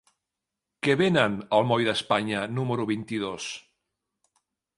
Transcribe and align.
Què 0.87 0.95
venen 1.01 1.35
al 1.57 1.67
moll 1.73 1.85
d'Espanya 1.89 2.41
número 2.61 2.89
vint-i-dos? 2.93 3.51